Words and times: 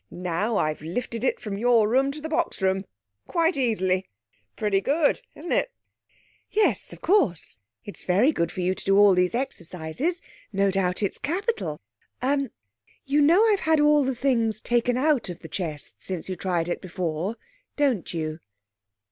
Now 0.09 0.57
I've 0.57 0.81
lifted 0.81 1.23
it 1.23 1.39
from 1.39 1.59
your 1.59 1.87
room 1.87 2.09
to 2.11 2.19
the 2.19 2.27
box 2.27 2.59
room. 2.59 2.85
Quite 3.27 3.55
easily. 3.55 4.09
Pretty 4.55 4.81
good, 4.81 5.21
isn't 5.35 5.51
it?' 5.51 5.71
'Yes, 6.49 6.91
of 6.91 7.01
course 7.01 7.59
it's 7.85 8.03
very 8.03 8.31
good 8.31 8.51
for 8.51 8.61
you 8.61 8.73
to 8.73 8.83
do 8.83 8.97
all 8.97 9.13
these 9.13 9.35
exercises; 9.35 10.19
no 10.51 10.71
doubt 10.71 11.03
it's 11.03 11.19
capital.... 11.19 11.79
Er 12.23 12.49
you 13.05 13.21
know 13.21 13.45
I've 13.49 13.59
had 13.69 13.79
all 13.79 14.03
the 14.03 14.15
things 14.15 14.59
taken 14.59 14.97
out 14.97 15.29
of 15.29 15.41
the 15.41 15.47
chest 15.47 15.97
since 15.99 16.27
you 16.27 16.35
tried 16.35 16.67
it 16.67 16.81
before, 16.81 17.35
don't 17.77 18.11
you?' 18.11 18.39